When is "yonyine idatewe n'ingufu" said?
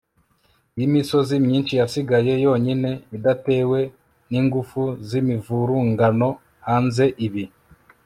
2.45-4.81